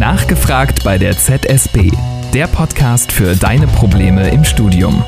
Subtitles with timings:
[0.00, 1.90] Nachgefragt bei der ZSB,
[2.32, 5.04] der Podcast für deine Probleme im Studium.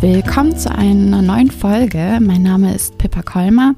[0.00, 2.18] Willkommen zu einer neuen Folge.
[2.20, 3.76] Mein Name ist Pippa Kolmer.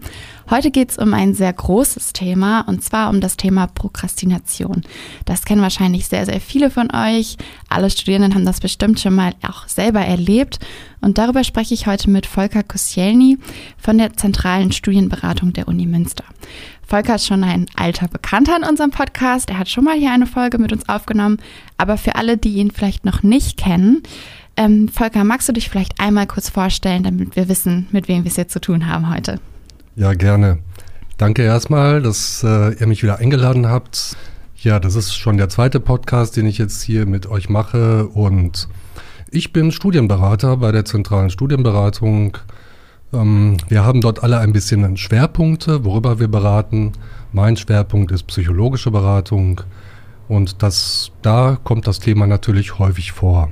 [0.48, 4.82] Heute geht es um ein sehr großes Thema und zwar um das Thema Prokrastination.
[5.24, 7.36] Das kennen wahrscheinlich sehr, sehr viele von euch.
[7.68, 10.60] Alle Studierenden haben das bestimmt schon mal auch selber erlebt.
[11.00, 13.38] Und darüber spreche ich heute mit Volker Kosielny
[13.77, 16.24] von der Zentralen Studienberatung der Uni Münster.
[16.86, 19.50] Volker ist schon ein alter Bekannter in unserem Podcast.
[19.50, 21.38] Er hat schon mal hier eine Folge mit uns aufgenommen.
[21.77, 24.05] Aber für alle, die ihn vielleicht noch nicht kennen,
[24.56, 28.30] ähm, Volker, magst du dich vielleicht einmal kurz vorstellen, damit wir wissen, mit wem wir
[28.30, 29.41] es jetzt zu tun haben heute?
[29.98, 30.59] Ja, gerne.
[31.16, 34.14] Danke erstmal, dass äh, ihr mich wieder eingeladen habt.
[34.59, 38.06] Ja, das ist schon der zweite Podcast, den ich jetzt hier mit euch mache.
[38.09, 38.69] Und
[39.30, 42.36] ich bin Studienberater bei der zentralen Studienberatung.
[43.14, 46.92] Ähm, wir haben dort alle ein bisschen Schwerpunkte, worüber wir beraten.
[47.33, 49.62] Mein Schwerpunkt ist psychologische Beratung.
[50.28, 53.50] Und das, da kommt das Thema natürlich häufig vor.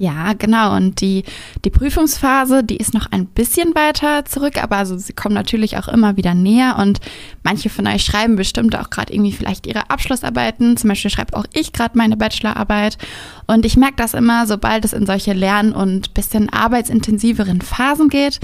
[0.00, 0.74] Ja, genau.
[0.74, 1.24] Und die,
[1.62, 5.88] die Prüfungsphase, die ist noch ein bisschen weiter zurück, aber also sie kommen natürlich auch
[5.88, 6.76] immer wieder näher.
[6.78, 7.00] Und
[7.42, 10.78] manche von euch schreiben bestimmt auch gerade irgendwie vielleicht ihre Abschlussarbeiten.
[10.78, 12.96] Zum Beispiel schreibe auch ich gerade meine Bachelorarbeit.
[13.46, 18.40] Und ich merke das immer, sobald es in solche lern- und bisschen arbeitsintensiveren Phasen geht,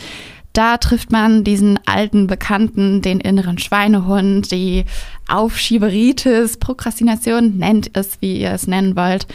[0.52, 4.84] da trifft man diesen alten Bekannten, den inneren Schweinehund, die
[5.26, 9.26] Aufschieberitis, Prokrastination, nennt es, wie ihr es nennen wollt.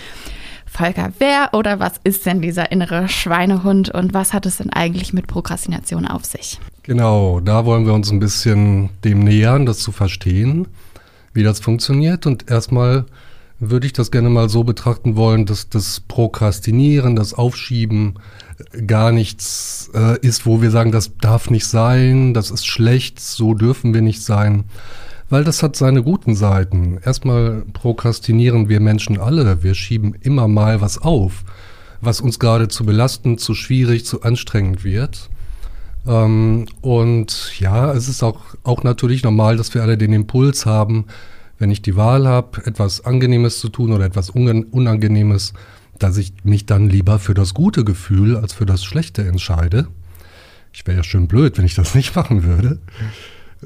[0.71, 5.11] Volker, wer oder was ist denn dieser innere Schweinehund und was hat es denn eigentlich
[5.11, 6.59] mit Prokrastination auf sich?
[6.83, 10.69] Genau, da wollen wir uns ein bisschen dem nähern, das zu verstehen,
[11.33, 12.25] wie das funktioniert.
[12.25, 13.05] Und erstmal
[13.59, 18.15] würde ich das gerne mal so betrachten wollen, dass das Prokrastinieren, das Aufschieben
[18.87, 23.53] gar nichts äh, ist, wo wir sagen, das darf nicht sein, das ist schlecht, so
[23.55, 24.63] dürfen wir nicht sein
[25.31, 26.99] weil das hat seine guten Seiten.
[27.03, 29.63] Erstmal prokrastinieren wir Menschen alle.
[29.63, 31.45] Wir schieben immer mal was auf,
[32.01, 35.29] was uns gerade zu belastend, zu schwierig, zu anstrengend wird.
[36.05, 41.05] Ähm, und ja, es ist auch, auch natürlich normal, dass wir alle den Impuls haben,
[41.57, 45.53] wenn ich die Wahl habe, etwas Angenehmes zu tun oder etwas Unangenehmes,
[45.97, 49.87] dass ich mich dann lieber für das gute Gefühl als für das schlechte entscheide.
[50.73, 52.79] Ich wäre ja schön blöd, wenn ich das nicht machen würde.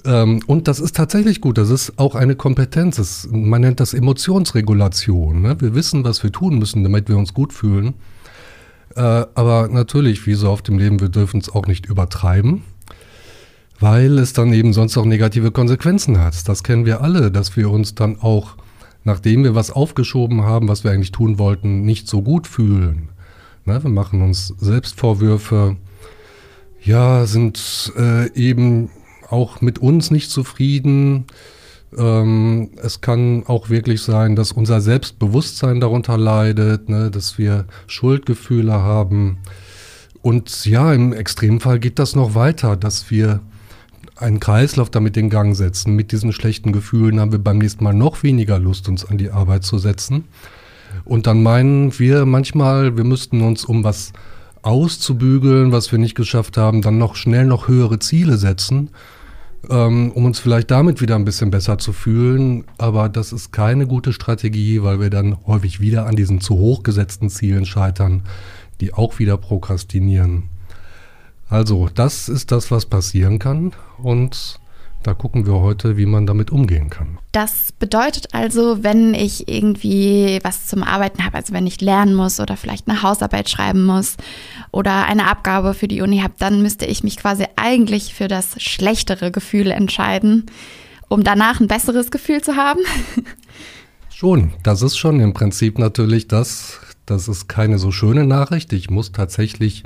[0.04, 1.58] Ähm, und das ist tatsächlich gut.
[1.58, 2.98] Das ist auch eine Kompetenz.
[2.98, 5.42] Das, man nennt das Emotionsregulation.
[5.42, 5.62] Ne?
[5.62, 7.94] Wir wissen, was wir tun müssen, damit wir uns gut fühlen.
[8.96, 12.64] Äh, aber natürlich, wie so oft im Leben, wir dürfen es auch nicht übertreiben,
[13.80, 16.48] weil es dann eben sonst auch negative Konsequenzen hat.
[16.48, 18.56] Das kennen wir alle, dass wir uns dann auch,
[19.04, 23.10] nachdem wir was aufgeschoben haben, was wir eigentlich tun wollten, nicht so gut fühlen.
[23.66, 23.84] Ne?
[23.84, 25.78] Wir machen uns Selbstvorwürfe.
[26.82, 28.90] Ja, sind äh, eben
[29.30, 31.26] auch mit uns nicht zufrieden.
[31.98, 38.74] Ähm, es kann auch wirklich sein, dass unser Selbstbewusstsein darunter leidet, ne, dass wir Schuldgefühle
[38.74, 39.38] haben.
[40.22, 43.42] Und ja, im Extremfall geht das noch weiter, dass wir
[44.16, 45.96] einen Kreislauf damit in Gang setzen.
[45.96, 49.30] Mit diesen schlechten Gefühlen haben wir beim nächsten Mal noch weniger Lust, uns an die
[49.30, 50.26] Arbeit zu setzen.
[51.04, 54.14] Und dann meinen wir manchmal, wir müssten uns, um was
[54.62, 58.90] auszubügeln, was wir nicht geschafft haben, dann noch schnell noch höhere Ziele setzen
[59.70, 62.66] ähm, um uns vielleicht damit wieder ein bisschen besser zu fühlen.
[62.78, 66.84] Aber das ist keine gute Strategie, weil wir dann häufig wieder an diesen zu hoch
[66.84, 68.24] gesetzten Zielen scheitern,
[68.82, 70.50] die auch wieder prokrastinieren.
[71.48, 73.74] Also, das ist das, was passieren kann.
[73.98, 74.60] Und
[75.06, 77.20] da gucken wir heute, wie man damit umgehen kann.
[77.32, 82.40] Das bedeutet also, wenn ich irgendwie was zum Arbeiten habe, also wenn ich lernen muss
[82.40, 84.18] oder vielleicht eine Hausarbeit schreiben muss
[84.72, 88.62] oder eine Abgabe für die Uni habe, dann müsste ich mich quasi eigentlich für das
[88.62, 90.48] schlechtere Gefühl entscheiden,
[91.08, 92.80] um danach ein besseres Gefühl zu haben.
[94.10, 98.72] Schon, das ist schon im Prinzip natürlich das, das ist keine so schöne Nachricht.
[98.72, 99.84] Ich muss tatsächlich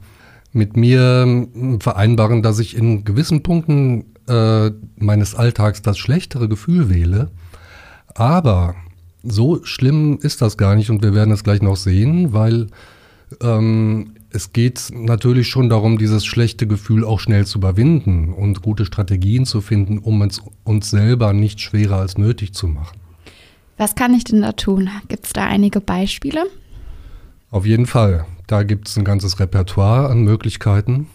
[0.53, 1.47] mit mir
[1.79, 7.29] vereinbaren, dass ich in gewissen Punkten äh, meines Alltags das schlechtere Gefühl wähle.
[8.15, 8.75] Aber
[9.23, 12.67] so schlimm ist das gar nicht und wir werden es gleich noch sehen, weil
[13.41, 18.85] ähm, es geht natürlich schon darum, dieses schlechte Gefühl auch schnell zu überwinden und gute
[18.85, 22.99] Strategien zu finden, um es uns selber nicht schwerer als nötig zu machen.
[23.77, 24.89] Was kann ich denn da tun?
[25.07, 26.45] Gibt es da einige Beispiele?
[27.49, 28.25] Auf jeden Fall.
[28.45, 31.07] Da gibt es ein ganzes Repertoire an Möglichkeiten.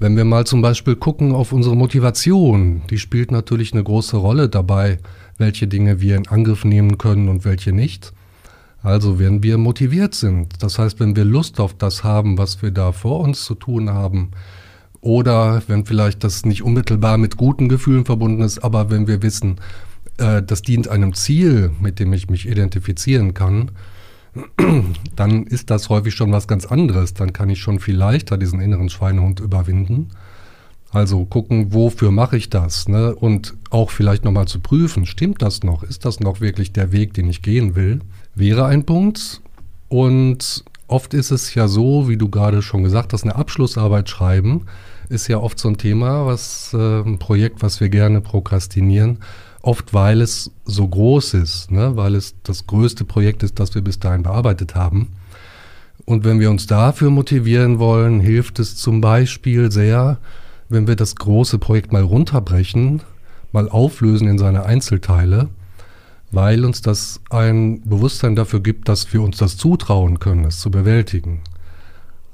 [0.00, 4.48] Wenn wir mal zum Beispiel gucken auf unsere Motivation, die spielt natürlich eine große Rolle
[4.48, 4.98] dabei,
[5.38, 8.12] welche Dinge wir in Angriff nehmen können und welche nicht.
[8.80, 12.70] Also wenn wir motiviert sind, das heißt, wenn wir Lust auf das haben, was wir
[12.70, 14.30] da vor uns zu tun haben,
[15.00, 19.56] Oder wenn vielleicht das nicht unmittelbar mit guten Gefühlen verbunden ist, aber wenn wir wissen,
[20.18, 23.70] äh, das dient einem Ziel, mit dem ich mich identifizieren kann,
[25.16, 27.14] dann ist das häufig schon was ganz anderes.
[27.14, 30.10] Dann kann ich schon viel leichter diesen inneren Schweinehund überwinden.
[30.90, 32.88] Also gucken, wofür mache ich das?
[32.88, 33.14] Ne?
[33.14, 35.82] Und auch vielleicht nochmal zu prüfen, stimmt das noch?
[35.82, 38.00] Ist das noch wirklich der Weg, den ich gehen will?
[38.34, 39.42] Wäre ein Punkt.
[39.88, 44.64] Und oft ist es ja so, wie du gerade schon gesagt hast, eine Abschlussarbeit schreiben
[45.08, 49.18] ist ja oft so ein Thema, was äh, ein Projekt, was wir gerne prokrastinieren.
[49.68, 51.94] Oft, weil es so groß ist, ne?
[51.94, 55.08] weil es das größte Projekt ist, das wir bis dahin bearbeitet haben.
[56.06, 60.16] Und wenn wir uns dafür motivieren wollen, hilft es zum Beispiel sehr,
[60.70, 63.02] wenn wir das große Projekt mal runterbrechen,
[63.52, 65.50] mal auflösen in seine Einzelteile,
[66.30, 70.70] weil uns das ein Bewusstsein dafür gibt, dass wir uns das zutrauen können, es zu
[70.70, 71.42] bewältigen.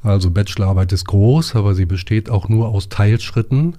[0.05, 3.75] Also Bachelorarbeit ist groß, aber sie besteht auch nur aus Teilschritten.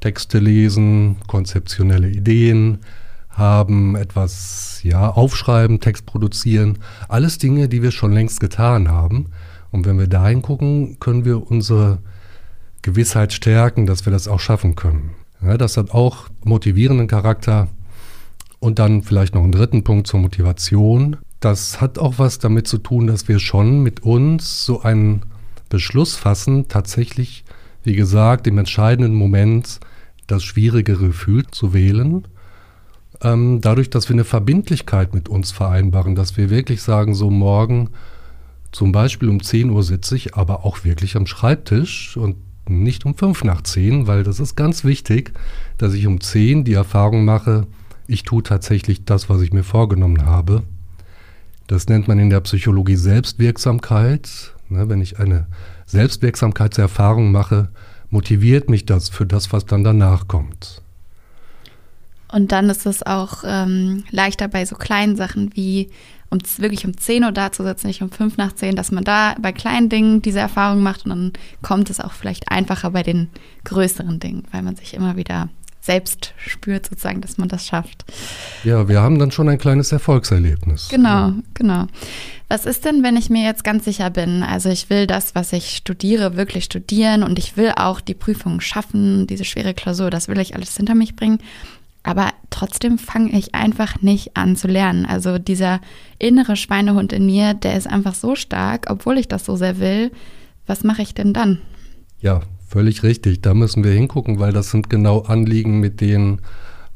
[0.00, 2.78] Texte lesen, konzeptionelle Ideen
[3.30, 6.78] haben, etwas ja aufschreiben, Text produzieren,
[7.08, 9.26] alles Dinge, die wir schon längst getan haben.
[9.70, 11.98] Und wenn wir dahin gucken, können wir unsere
[12.82, 15.10] Gewissheit stärken, dass wir das auch schaffen können.
[15.42, 17.68] Ja, das hat auch motivierenden Charakter.
[18.60, 21.16] Und dann vielleicht noch einen dritten Punkt zur Motivation.
[21.38, 25.22] Das hat auch was damit zu tun, dass wir schon mit uns so einen
[25.68, 27.44] Beschluss fassen, tatsächlich,
[27.84, 29.78] wie gesagt, im entscheidenden Moment
[30.28, 32.26] das schwierigere Gefühl zu wählen.
[33.20, 37.90] Ähm, dadurch, dass wir eine Verbindlichkeit mit uns vereinbaren, dass wir wirklich sagen, so morgen
[38.70, 42.36] zum Beispiel um 10 Uhr sitze ich aber auch wirklich am Schreibtisch und
[42.68, 45.32] nicht um fünf nach zehn, weil das ist ganz wichtig,
[45.78, 47.66] dass ich um zehn die Erfahrung mache,
[48.06, 50.62] ich tue tatsächlich das, was ich mir vorgenommen habe.
[51.66, 54.54] Das nennt man in der Psychologie Selbstwirksamkeit.
[54.70, 55.46] Ne, wenn ich eine
[55.86, 57.68] Selbstwirksamkeitserfahrung mache,
[58.10, 60.82] motiviert mich das für das, was dann danach kommt.
[62.30, 65.88] Und dann ist es auch ähm, leichter bei so kleinen Sachen wie
[66.30, 69.04] um wirklich um 10 Uhr da zu sitzen, nicht um 5 nach 10, dass man
[69.04, 71.32] da bei kleinen Dingen diese Erfahrung macht und dann
[71.62, 73.28] kommt es auch vielleicht einfacher bei den
[73.64, 75.48] größeren Dingen, weil man sich immer wieder
[75.88, 78.04] selbst spürt, sozusagen, dass man das schafft.
[78.62, 80.88] Ja, wir haben dann schon ein kleines Erfolgserlebnis.
[80.90, 81.86] Genau, genau.
[82.48, 84.42] Was ist denn, wenn ich mir jetzt ganz sicher bin?
[84.42, 88.60] Also ich will das, was ich studiere, wirklich studieren und ich will auch die Prüfung
[88.60, 91.40] schaffen, diese schwere Klausur, das will ich alles hinter mich bringen
[92.08, 95.04] aber trotzdem fange ich einfach nicht an zu lernen.
[95.04, 95.80] Also dieser
[96.18, 100.10] innere Schweinehund in mir, der ist einfach so stark, obwohl ich das so sehr will.
[100.66, 101.58] Was mache ich denn dann?
[102.20, 103.40] Ja, völlig richtig.
[103.42, 106.40] Da müssen wir hingucken, weil das sind genau Anliegen, mit denen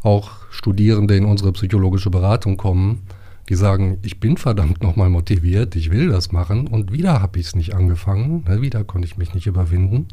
[0.02, 3.02] auch Studierende in unsere psychologische Beratung kommen,
[3.48, 7.46] die sagen, ich bin verdammt nochmal motiviert, ich will das machen und wieder habe ich
[7.46, 10.08] es nicht angefangen, ne, wieder konnte ich mich nicht überwinden.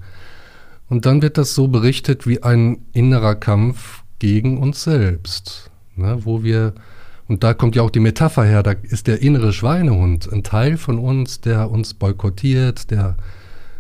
[0.88, 6.44] Und dann wird das so berichtet wie ein innerer Kampf gegen uns selbst, ne, wo
[6.44, 6.73] wir,
[7.27, 10.77] und da kommt ja auch die Metapher her, da ist der innere Schweinehund ein Teil
[10.77, 13.17] von uns, der uns boykottiert, der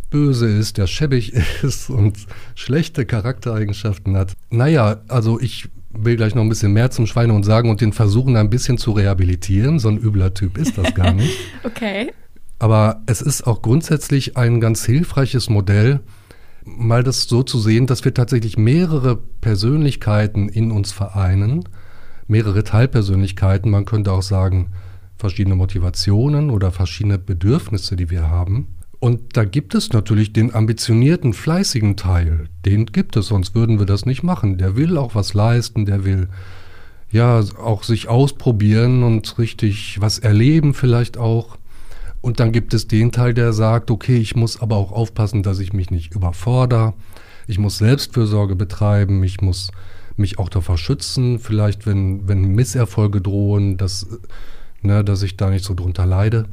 [0.09, 1.33] böse ist, der schäbig
[1.63, 2.17] ist und
[2.55, 4.33] schlechte Charaktereigenschaften hat.
[4.49, 8.35] Naja, also ich will gleich noch ein bisschen mehr zum Schweinehund sagen und den versuchen
[8.35, 9.79] ein bisschen zu rehabilitieren.
[9.79, 11.37] So ein übler Typ ist das gar nicht.
[11.63, 12.11] okay.
[12.59, 16.01] Aber es ist auch grundsätzlich ein ganz hilfreiches Modell,
[16.65, 21.67] mal das so zu sehen, dass wir tatsächlich mehrere Persönlichkeiten in uns vereinen,
[22.27, 24.71] mehrere Teilpersönlichkeiten, man könnte auch sagen,
[25.17, 28.67] verschiedene Motivationen oder verschiedene Bedürfnisse, die wir haben.
[28.99, 32.49] Und da gibt es natürlich den ambitionierten, fleißigen Teil.
[32.65, 34.57] Den gibt es, sonst würden wir das nicht machen.
[34.57, 36.27] Der will auch was leisten, der will
[37.11, 41.57] ja auch sich ausprobieren und richtig was erleben vielleicht auch.
[42.21, 45.59] Und dann gibt es den Teil, der sagt, okay, ich muss aber auch aufpassen, dass
[45.59, 46.93] ich mich nicht überfordere.
[47.47, 49.71] Ich muss Selbstfürsorge betreiben, ich muss
[50.17, 54.05] mich auch davor schützen, vielleicht wenn, wenn Misserfolge drohen, dass,
[54.81, 56.45] ne, dass ich da nicht so drunter leide.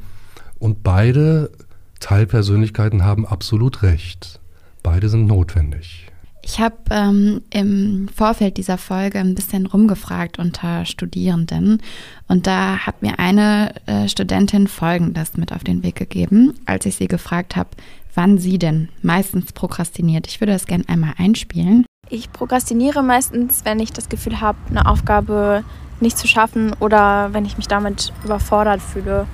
[0.57, 1.51] Und beide
[1.99, 4.39] Teilpersönlichkeiten haben absolut recht.
[4.83, 6.07] Beide sind notwendig.
[6.49, 11.81] Ich habe ähm, im Vorfeld dieser Folge ein bisschen rumgefragt unter Studierenden
[12.29, 16.95] und da hat mir eine äh, Studentin Folgendes mit auf den Weg gegeben, als ich
[16.95, 17.71] sie gefragt habe,
[18.15, 20.25] wann sie denn meistens prokrastiniert.
[20.27, 21.85] Ich würde das gerne einmal einspielen.
[22.09, 25.65] Ich prokrastiniere meistens, wenn ich das Gefühl habe, eine Aufgabe
[25.99, 29.27] nicht zu schaffen oder wenn ich mich damit überfordert fühle.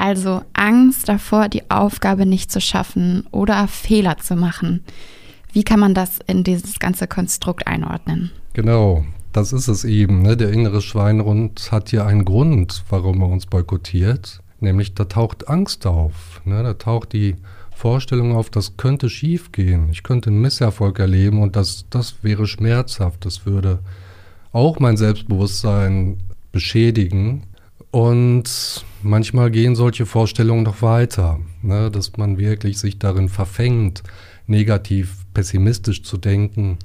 [0.00, 4.82] Also Angst davor, die Aufgabe nicht zu schaffen oder Fehler zu machen.
[5.52, 8.30] Wie kann man das in dieses ganze Konstrukt einordnen?
[8.54, 9.04] Genau,
[9.34, 10.22] das ist es eben.
[10.22, 10.38] Ne?
[10.38, 14.40] Der innere Schweinehund hat hier einen Grund, warum er uns boykottiert.
[14.58, 16.40] Nämlich da taucht Angst auf.
[16.46, 16.62] Ne?
[16.62, 17.36] Da taucht die
[17.70, 19.90] Vorstellungen auf, das könnte schiefgehen.
[19.92, 23.26] Ich könnte einen Misserfolg erleben und das, das wäre schmerzhaft.
[23.26, 23.80] Das würde
[24.52, 26.16] auch mein Selbstbewusstsein
[26.52, 27.42] beschädigen.
[27.90, 34.02] Und manchmal gehen solche Vorstellungen noch weiter, ne, dass man wirklich sich darin verfängt,
[34.46, 36.78] negativ, pessimistisch zu denken.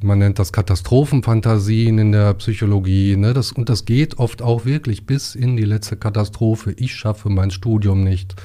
[0.00, 3.16] Man nennt das Katastrophenfantasien in der Psychologie.
[3.16, 6.72] Ne, das, und das geht oft auch wirklich bis in die letzte Katastrophe.
[6.76, 8.36] Ich schaffe mein Studium nicht.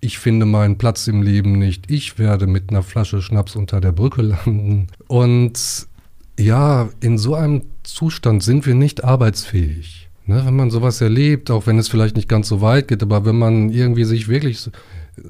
[0.00, 1.90] Ich finde meinen Platz im Leben nicht.
[1.90, 4.86] Ich werde mit einer Flasche Schnaps unter der Brücke landen.
[5.08, 5.88] Und
[6.38, 10.03] ja, in so einem Zustand sind wir nicht arbeitsfähig.
[10.26, 13.26] Ne, wenn man sowas erlebt, auch wenn es vielleicht nicht ganz so weit geht, aber
[13.26, 14.70] wenn man irgendwie sich wirklich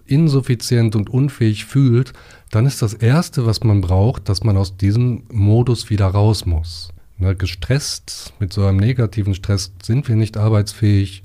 [0.06, 2.12] insuffizient und unfähig fühlt,
[2.52, 6.90] dann ist das Erste, was man braucht, dass man aus diesem Modus wieder raus muss.
[7.18, 11.24] Ne, gestresst, mit so einem negativen Stress sind wir nicht arbeitsfähig.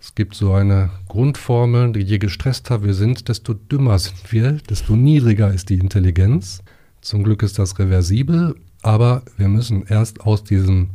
[0.00, 5.52] Es gibt so eine Grundformel, je gestresster wir sind, desto dümmer sind wir, desto niedriger
[5.52, 6.62] ist die Intelligenz.
[7.00, 10.90] Zum Glück ist das reversibel, aber wir müssen erst aus diesem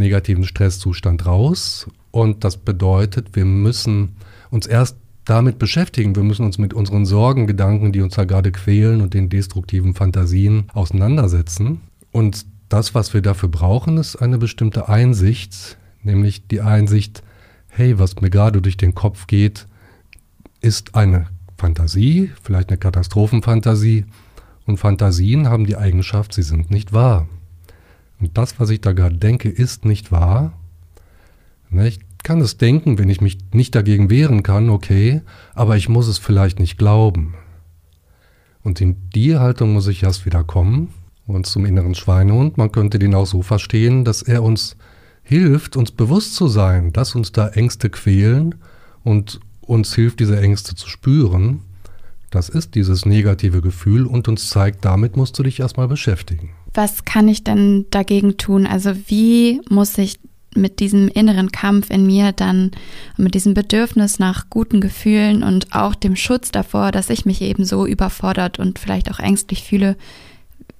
[0.00, 1.86] negativen Stresszustand raus.
[2.10, 4.16] Und das bedeutet, wir müssen
[4.50, 6.16] uns erst damit beschäftigen.
[6.16, 9.94] Wir müssen uns mit unseren Sorgen, Gedanken, die uns da gerade quälen und den destruktiven
[9.94, 11.82] Fantasien auseinandersetzen.
[12.10, 17.22] Und das, was wir dafür brauchen, ist eine bestimmte Einsicht, nämlich die Einsicht,
[17.68, 19.68] hey, was mir gerade durch den Kopf geht,
[20.60, 21.26] ist eine
[21.56, 24.06] Fantasie, vielleicht eine Katastrophenfantasie.
[24.66, 27.28] Und Fantasien haben die Eigenschaft, sie sind nicht wahr.
[28.20, 30.52] Und das, was ich da gerade denke, ist nicht wahr.
[31.70, 35.22] Ne, ich kann es denken, wenn ich mich nicht dagegen wehren kann, okay,
[35.54, 37.34] aber ich muss es vielleicht nicht glauben.
[38.62, 40.92] Und in die Haltung muss ich erst wieder kommen
[41.26, 42.58] und zum inneren Schweinehund.
[42.58, 44.76] Man könnte den auch so verstehen, dass er uns
[45.22, 48.56] hilft, uns bewusst zu sein, dass uns da Ängste quälen
[49.02, 51.60] und uns hilft, diese Ängste zu spüren.
[52.30, 57.04] Das ist dieses negative Gefühl und uns zeigt, damit musst du dich erstmal beschäftigen was
[57.04, 58.66] kann ich denn dagegen tun?
[58.66, 60.18] Also wie muss ich
[60.54, 62.72] mit diesem inneren Kampf in mir dann,
[63.16, 67.64] mit diesem Bedürfnis nach guten Gefühlen und auch dem Schutz davor, dass ich mich eben
[67.64, 69.96] so überfordert und vielleicht auch ängstlich fühle,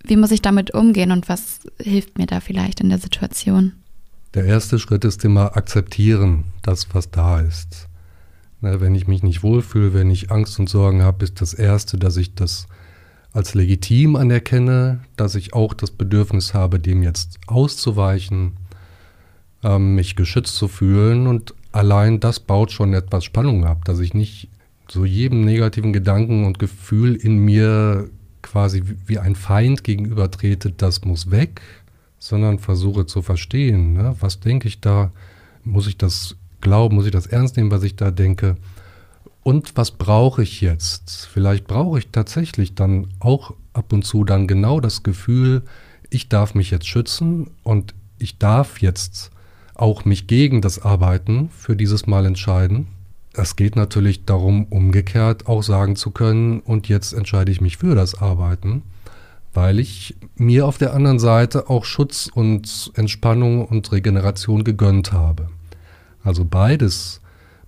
[0.05, 3.73] wie muss ich damit umgehen und was hilft mir da vielleicht in der Situation?
[4.35, 7.89] Der erste Schritt ist immer akzeptieren, das, was da ist.
[8.61, 12.17] wenn ich mich nicht wohlfühle, wenn ich Angst und Sorgen habe, ist das Erste, dass
[12.17, 12.67] ich das
[13.33, 18.57] als legitim anerkenne, dass ich auch das Bedürfnis habe, dem jetzt auszuweichen,
[19.63, 21.27] ähm, mich geschützt zu fühlen.
[21.27, 24.49] Und allein das baut schon etwas Spannung ab, dass ich nicht
[24.89, 28.09] so jedem negativen Gedanken und Gefühl in mir
[28.43, 31.61] quasi wie ein Feind gegenübertrete, das muss weg,
[32.19, 34.17] sondern versuche zu verstehen, ne?
[34.19, 35.13] was denke ich da,
[35.63, 38.57] muss ich das glauben, muss ich das ernst nehmen, was ich da denke
[39.43, 41.29] und was brauche ich jetzt?
[41.33, 45.63] Vielleicht brauche ich tatsächlich dann auch ab und zu dann genau das Gefühl,
[46.11, 49.31] ich darf mich jetzt schützen und ich darf jetzt
[49.75, 52.89] auch mich gegen das Arbeiten für dieses Mal entscheiden.
[53.33, 57.95] Es geht natürlich darum, umgekehrt auch sagen zu können, und jetzt entscheide ich mich für
[57.95, 58.83] das Arbeiten,
[59.55, 65.49] weil ich mir auf der anderen Seite auch Schutz und Entspannung und Regeneration gegönnt habe.
[66.23, 67.21] Also beides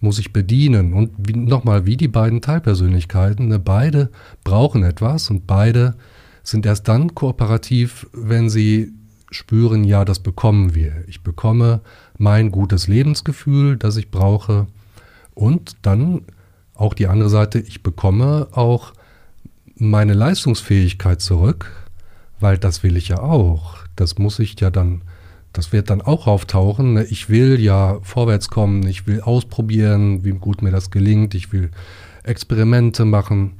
[0.02, 0.92] muss ich bedienen.
[0.92, 4.10] Und nochmal, wie die beiden Teilpersönlichkeiten, ne, beide
[4.44, 5.94] brauchen etwas und beide
[6.42, 8.92] sind erst dann kooperativ, wenn sie
[9.30, 11.04] spüren, ja, das bekommen wir.
[11.06, 11.80] Ich bekomme
[12.18, 14.66] mein gutes Lebensgefühl, das ich brauche.
[15.34, 16.22] Und dann
[16.74, 18.92] auch die andere Seite, ich bekomme auch
[19.76, 21.70] meine Leistungsfähigkeit zurück,
[22.40, 23.78] weil das will ich ja auch.
[23.94, 25.02] Das muss ich ja dann
[25.52, 26.96] das wird dann auch auftauchen.
[27.10, 31.70] Ich will ja vorwärts kommen, ich will ausprobieren, wie gut mir das gelingt, ich will
[32.24, 33.54] Experimente machen.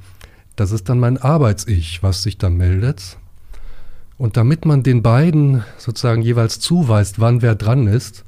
[0.56, 3.18] Das ist dann mein Arbeits-Ich, was sich dann meldet.
[4.18, 8.25] Und damit man den beiden sozusagen jeweils zuweist, wann wer dran ist,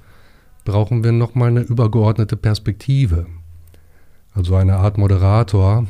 [0.65, 3.27] brauchen wir nochmal eine übergeordnete Perspektive.
[4.35, 5.87] Also eine Art Moderator,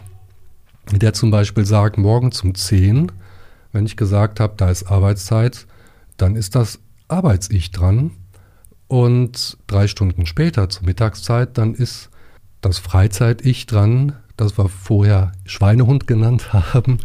[0.92, 3.10] der zum Beispiel sagt, morgen um 10,
[3.72, 5.66] wenn ich gesagt habe, da ist Arbeitszeit,
[6.16, 6.80] dann ist das
[7.14, 8.10] Arbeits-Ich dran
[8.88, 12.10] und drei Stunden später zur Mittagszeit, dann ist
[12.60, 16.98] das Freizeit-Ich dran, das wir vorher Schweinehund genannt haben,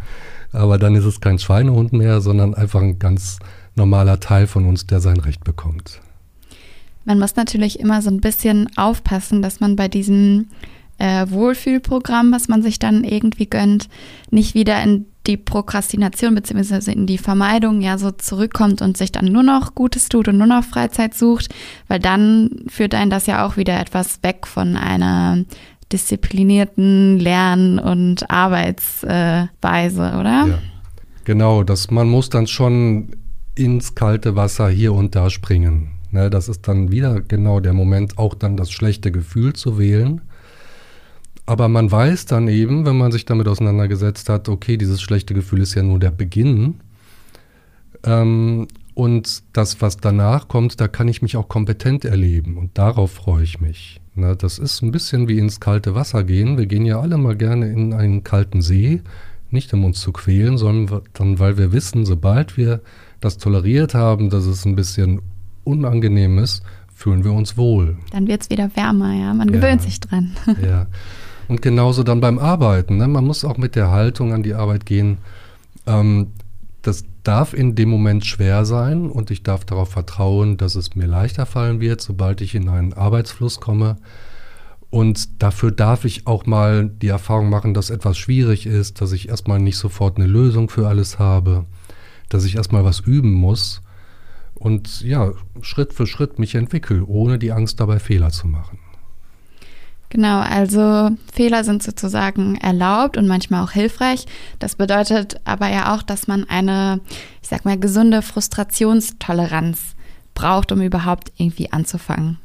[0.52, 3.38] aber dann ist es kein Schweinehund mehr, sondern einfach ein ganz
[3.76, 6.00] normaler Teil von uns, der sein Recht bekommt.
[7.04, 10.48] Man muss natürlich immer so ein bisschen aufpassen, dass man bei diesem
[10.98, 13.88] äh, Wohlfühlprogramm, was man sich dann irgendwie gönnt,
[14.30, 16.92] nicht wieder in die Prokrastination bzw.
[16.92, 20.46] in die Vermeidung ja so zurückkommt und sich dann nur noch Gutes tut und nur
[20.46, 21.54] noch Freizeit sucht,
[21.88, 25.44] weil dann führt einen das ja auch wieder etwas weg von einer
[25.92, 29.40] disziplinierten Lern- und Arbeitsweise,
[30.18, 30.46] oder?
[30.46, 30.58] Ja.
[31.24, 33.10] Genau, dass man muss dann schon
[33.54, 35.90] ins kalte Wasser hier und da springen.
[36.12, 40.22] Ne, das ist dann wieder genau der Moment, auch dann das schlechte Gefühl zu wählen.
[41.46, 45.62] Aber man weiß dann eben, wenn man sich damit auseinandergesetzt hat, okay, dieses schlechte Gefühl
[45.62, 46.76] ist ja nur der Beginn.
[48.04, 52.56] Ähm, und das, was danach kommt, da kann ich mich auch kompetent erleben.
[52.56, 54.00] Und darauf freue ich mich.
[54.14, 56.58] Ne, das ist ein bisschen wie ins kalte Wasser gehen.
[56.58, 59.02] Wir gehen ja alle mal gerne in einen kalten See,
[59.50, 62.80] nicht um uns zu quälen, sondern dann, weil wir wissen, sobald wir
[63.20, 65.22] das toleriert haben, dass es ein bisschen
[65.64, 66.62] unangenehm ist,
[66.94, 67.96] fühlen wir uns wohl.
[68.10, 69.32] Dann wird es wieder wärmer, ja.
[69.32, 69.54] Man ja.
[69.54, 70.32] gewöhnt sich dran.
[70.62, 70.86] Ja.
[71.50, 72.98] Und genauso dann beim Arbeiten.
[72.98, 73.08] Ne?
[73.08, 75.18] Man muss auch mit der Haltung an die Arbeit gehen.
[75.84, 76.28] Ähm,
[76.80, 81.06] das darf in dem Moment schwer sein und ich darf darauf vertrauen, dass es mir
[81.06, 83.96] leichter fallen wird, sobald ich in einen Arbeitsfluss komme.
[84.90, 89.28] Und dafür darf ich auch mal die Erfahrung machen, dass etwas schwierig ist, dass ich
[89.28, 91.64] erstmal nicht sofort eine Lösung für alles habe,
[92.28, 93.82] dass ich erstmal was üben muss
[94.54, 98.78] und ja, Schritt für Schritt mich entwickle, ohne die Angst dabei Fehler zu machen.
[100.10, 104.26] Genau, also Fehler sind sozusagen erlaubt und manchmal auch hilfreich.
[104.58, 107.00] Das bedeutet aber ja auch, dass man eine,
[107.40, 109.94] ich sag mal, gesunde Frustrationstoleranz
[110.34, 112.38] braucht, um überhaupt irgendwie anzufangen.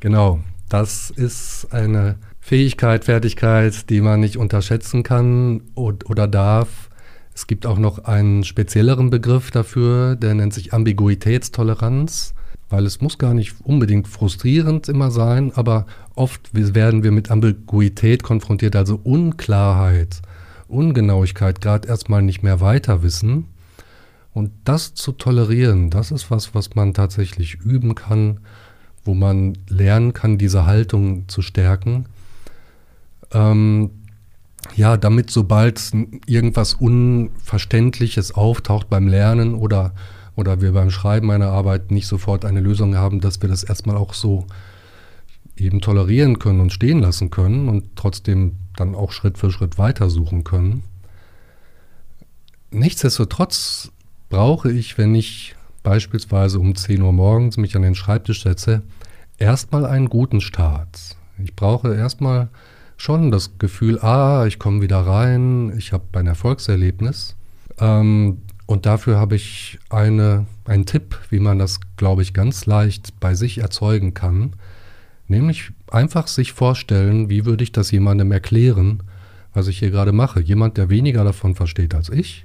[0.00, 6.88] Genau, das ist eine Fähigkeit, Fertigkeit, die man nicht unterschätzen kann oder darf.
[7.34, 12.32] Es gibt auch noch einen spezielleren Begriff dafür, der nennt sich Ambiguitätstoleranz
[12.68, 18.22] weil es muss gar nicht unbedingt frustrierend immer sein, aber oft werden wir mit Ambiguität
[18.22, 20.20] konfrontiert, also Unklarheit,
[20.68, 23.46] Ungenauigkeit, gerade erstmal nicht mehr weiter wissen.
[24.32, 28.40] Und das zu tolerieren, das ist was, was man tatsächlich üben kann,
[29.04, 32.06] wo man lernen kann, diese Haltung zu stärken.
[33.32, 33.90] Ähm,
[34.74, 35.92] ja, damit sobald
[36.26, 39.94] irgendwas Unverständliches auftaucht beim Lernen oder
[40.36, 43.96] oder wir beim Schreiben einer Arbeit nicht sofort eine Lösung haben, dass wir das erstmal
[43.96, 44.46] auch so
[45.56, 50.44] eben tolerieren können und stehen lassen können und trotzdem dann auch Schritt für Schritt weitersuchen
[50.44, 50.82] können.
[52.70, 53.90] Nichtsdestotrotz
[54.28, 58.82] brauche ich, wenn ich beispielsweise um 10 Uhr morgens mich an den Schreibtisch setze,
[59.38, 61.16] erstmal einen guten Start.
[61.42, 62.48] Ich brauche erstmal
[62.96, 67.36] schon das Gefühl, ah, ich komme wieder rein, ich habe ein Erfolgserlebnis.
[67.78, 73.18] Ähm, und dafür habe ich eine, einen Tipp, wie man das, glaube ich, ganz leicht
[73.20, 74.54] bei sich erzeugen kann.
[75.28, 79.04] Nämlich einfach sich vorstellen, wie würde ich das jemandem erklären,
[79.54, 80.40] was ich hier gerade mache.
[80.40, 82.44] Jemand, der weniger davon versteht als ich.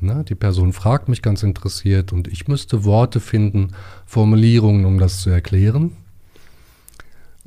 [0.00, 3.72] Na, die Person fragt mich ganz interessiert und ich müsste Worte finden,
[4.06, 5.92] Formulierungen, um das zu erklären.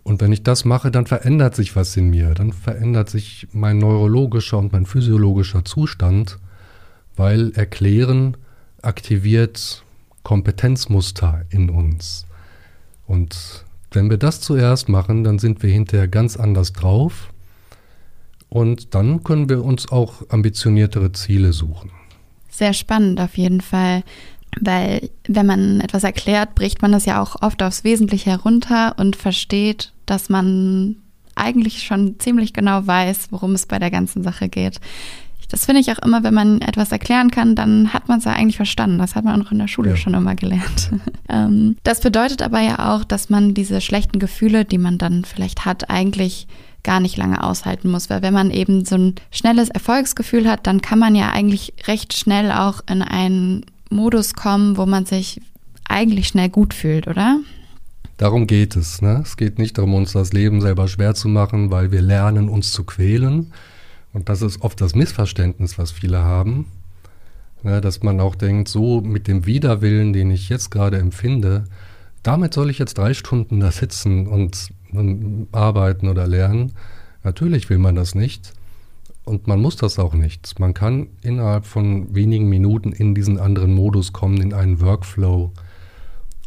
[0.03, 2.33] Und wenn ich das mache, dann verändert sich was in mir.
[2.33, 6.39] Dann verändert sich mein neurologischer und mein physiologischer Zustand
[7.15, 8.37] weil Erklären
[8.81, 9.83] aktiviert
[10.23, 12.25] Kompetenzmuster in uns.
[13.07, 17.31] Und wenn wir das zuerst machen, dann sind wir hinterher ganz anders drauf
[18.49, 21.91] und dann können wir uns auch ambitioniertere Ziele suchen.
[22.49, 24.03] Sehr spannend auf jeden Fall,
[24.59, 29.15] weil wenn man etwas erklärt, bricht man das ja auch oft aufs Wesentliche herunter und
[29.15, 30.97] versteht, dass man
[31.35, 34.79] eigentlich schon ziemlich genau weiß, worum es bei der ganzen Sache geht.
[35.51, 38.31] Das finde ich auch immer, wenn man etwas erklären kann, dann hat man es ja
[38.31, 38.99] eigentlich verstanden.
[38.99, 39.95] Das hat man auch in der Schule ja.
[39.97, 40.91] schon immer gelernt.
[41.29, 45.65] ähm, das bedeutet aber ja auch, dass man diese schlechten Gefühle, die man dann vielleicht
[45.65, 46.47] hat, eigentlich
[46.83, 48.09] gar nicht lange aushalten muss.
[48.09, 52.13] Weil wenn man eben so ein schnelles Erfolgsgefühl hat, dann kann man ja eigentlich recht
[52.13, 55.41] schnell auch in einen Modus kommen, wo man sich
[55.83, 57.41] eigentlich schnell gut fühlt, oder?
[58.15, 59.01] Darum geht es.
[59.01, 59.19] Ne?
[59.21, 62.71] Es geht nicht darum, uns das Leben selber schwer zu machen, weil wir lernen, uns
[62.71, 63.51] zu quälen,
[64.13, 66.67] und das ist oft das Missverständnis, was viele haben,
[67.63, 71.65] ne, dass man auch denkt, so mit dem Widerwillen, den ich jetzt gerade empfinde,
[72.23, 76.73] damit soll ich jetzt drei Stunden da sitzen und, und arbeiten oder lernen.
[77.23, 78.53] Natürlich will man das nicht.
[79.23, 80.59] Und man muss das auch nicht.
[80.59, 85.51] Man kann innerhalb von wenigen Minuten in diesen anderen Modus kommen, in einen Workflow.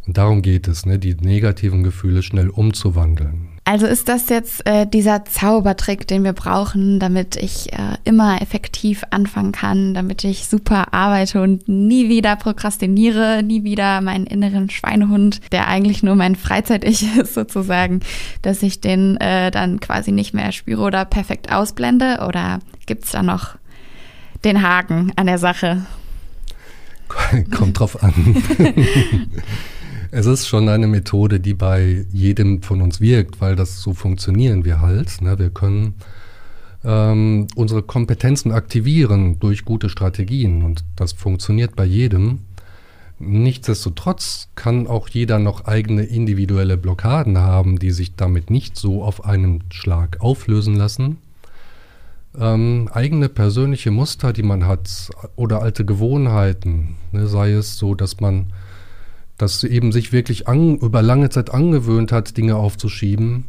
[0.07, 3.49] Und darum geht es, ne, die negativen Gefühle schnell umzuwandeln.
[3.67, 9.03] Also ist das jetzt äh, dieser Zaubertrick, den wir brauchen, damit ich äh, immer effektiv
[9.09, 15.41] anfangen kann, damit ich super arbeite und nie wieder prokrastiniere, nie wieder meinen inneren Schweinehund,
[15.51, 18.01] der eigentlich nur mein Freizeit-Ich ist sozusagen,
[18.43, 22.23] dass ich den äh, dann quasi nicht mehr spüre oder perfekt ausblende?
[22.27, 23.55] Oder gibt es da noch
[24.43, 25.87] den Haken an der Sache?
[27.49, 28.13] Kommt drauf an.
[30.17, 34.63] Es ist schon eine Methode, die bei jedem von uns wirkt, weil das so funktionieren
[34.63, 35.21] wir halt.
[35.21, 35.37] Ne?
[35.37, 35.95] Wir können
[36.85, 42.39] ähm, unsere Kompetenzen aktivieren durch gute Strategien und das funktioniert bei jedem.
[43.19, 49.25] Nichtsdestotrotz kann auch jeder noch eigene individuelle Blockaden haben, die sich damit nicht so auf
[49.25, 51.17] einen Schlag auflösen lassen.
[52.39, 58.21] Ähm, eigene persönliche Muster, die man hat, oder alte Gewohnheiten, ne, sei es so, dass
[58.21, 58.53] man
[59.37, 63.45] dass eben sich wirklich an, über lange Zeit angewöhnt hat, Dinge aufzuschieben.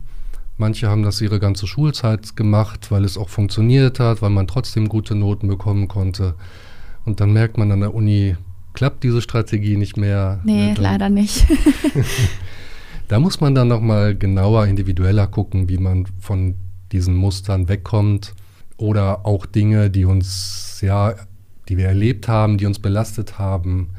[0.58, 4.88] Manche haben das ihre ganze Schulzeit gemacht, weil es auch funktioniert hat, weil man trotzdem
[4.88, 6.34] gute Noten bekommen konnte.
[7.04, 8.36] Und dann merkt man an der Uni,
[8.72, 10.40] klappt diese Strategie nicht mehr.
[10.44, 11.46] Nee, dann, leider nicht.
[13.08, 16.54] da muss man dann nochmal genauer, individueller gucken, wie man von
[16.90, 18.34] diesen Mustern wegkommt.
[18.78, 21.14] Oder auch Dinge, die uns, ja,
[21.68, 23.90] die wir erlebt haben, die uns belastet haben,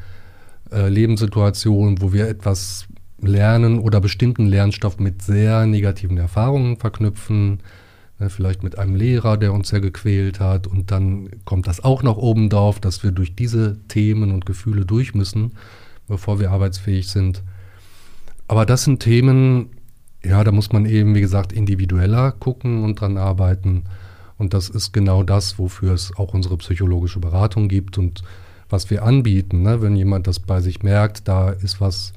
[0.72, 2.88] äh, Lebenssituationen, wo wir etwas
[3.22, 7.64] lernen oder bestimmten Lernstoff mit sehr negativen Erfahrungen verknüpfen,
[8.20, 12.04] ne, vielleicht mit einem Lehrer, der uns sehr gequält hat und dann kommt das auch
[12.04, 15.54] noch oben drauf, dass wir durch diese Themen und Gefühle durch müssen,
[16.08, 17.44] bevor wir arbeitsfähig sind.
[18.48, 19.70] Aber das sind Themen,
[20.24, 23.84] ja, da muss man eben, wie gesagt, individueller gucken und dran arbeiten.
[24.38, 28.24] Und das ist genau das, wofür es auch unsere psychologische Beratung gibt und
[28.70, 29.62] was wir anbieten.
[29.62, 29.82] Ne?
[29.82, 32.14] Wenn jemand das bei sich merkt, da ist was,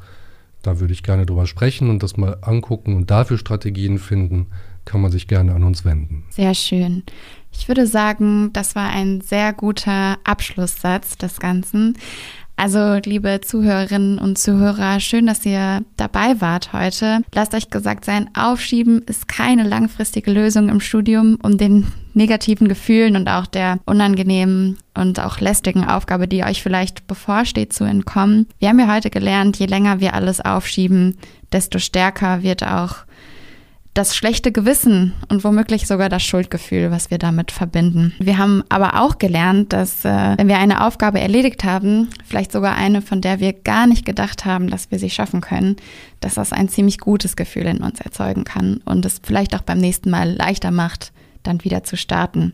[0.63, 4.47] da würde ich gerne drüber sprechen und das mal angucken und dafür Strategien finden,
[4.85, 6.25] kann man sich gerne an uns wenden.
[6.31, 7.03] Sehr schön.
[7.53, 11.97] Ich würde sagen, das war ein sehr guter Abschlusssatz des Ganzen.
[12.57, 17.23] Also, liebe Zuhörerinnen und Zuhörer, schön, dass ihr dabei wart heute.
[17.35, 23.17] Lasst euch gesagt sein, Aufschieben ist keine langfristige Lösung im Studium, um den negativen Gefühlen
[23.17, 28.47] und auch der unangenehmen und auch lästigen Aufgabe, die euch vielleicht bevorsteht, zu entkommen.
[28.59, 31.19] Wir haben ja heute gelernt, je länger wir alles aufschieben,
[31.53, 33.05] desto stärker wird auch
[33.95, 38.15] das schlechte Gewissen und womöglich sogar das Schuldgefühl, was wir damit verbinden.
[38.21, 42.77] Wir haben aber auch gelernt, dass äh, wenn wir eine Aufgabe erledigt haben, vielleicht sogar
[42.77, 45.77] eine, von der wir gar nicht gedacht haben, dass wir sie schaffen können,
[46.21, 49.79] dass das ein ziemlich gutes Gefühl in uns erzeugen kann und es vielleicht auch beim
[49.79, 52.53] nächsten Mal leichter macht, dann wieder zu starten.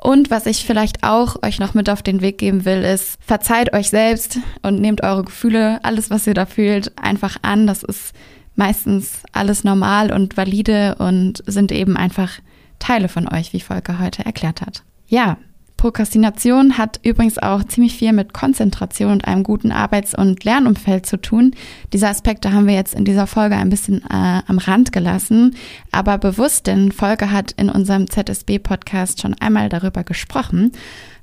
[0.00, 3.72] Und was ich vielleicht auch euch noch mit auf den Weg geben will, ist, verzeiht
[3.72, 7.66] euch selbst und nehmt eure Gefühle, alles, was ihr da fühlt, einfach an.
[7.66, 8.14] Das ist
[8.54, 12.38] meistens alles normal und valide und sind eben einfach
[12.78, 14.84] Teile von euch, wie Volker heute erklärt hat.
[15.08, 15.38] Ja,
[15.78, 21.18] Prokrastination hat übrigens auch ziemlich viel mit Konzentration und einem guten Arbeits- und Lernumfeld zu
[21.18, 21.54] tun.
[21.92, 25.56] Diese Aspekte haben wir jetzt in dieser Folge ein bisschen äh, am Rand gelassen,
[25.92, 30.72] aber bewusst, denn Volker hat in unserem ZSB-Podcast schon einmal darüber gesprochen.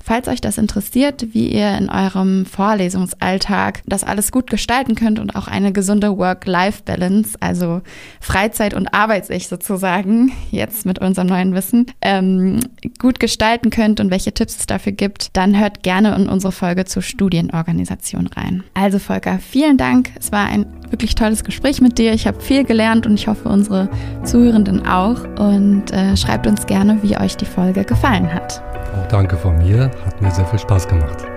[0.06, 5.36] Falls euch das interessiert, wie ihr in eurem Vorlesungsalltag das alles gut gestalten könnt und
[5.36, 7.82] auch eine gesunde Work-Life-Balance, also
[8.22, 12.60] Freizeit und Arbeits-Ich sozusagen, jetzt mit unserem neuen Wissen, ähm,
[13.00, 16.86] gut gestalten könnt und welche Tipps es dafür gibt, dann hört gerne in unsere Folge
[16.86, 18.64] zur Studienorganisation rein.
[18.76, 20.12] Also Volker, vielen Dank.
[20.20, 22.14] Es war ein wirklich tolles Gespräch mit dir.
[22.14, 23.90] Ich habe viel gelernt und ich hoffe, unsere
[24.24, 25.24] Zuhörenden auch.
[25.40, 28.62] Und äh, schreibt uns gerne, wie euch die Folge gefallen hat.
[29.06, 31.28] Auch danke von mir, hat mir sehr viel Spaß gemacht.